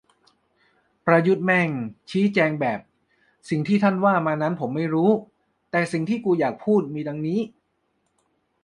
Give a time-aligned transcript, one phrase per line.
[1.05, 1.69] "ประยุทธ์แม่ง
[2.11, 2.79] ชี้แจงแบบ
[3.49, 5.11] สิ่งที่ท่านว่ามานั้นผมไม่รู้
[5.71, 7.39] แต่สิ่งที่กูอยากพูดมีดังนี้"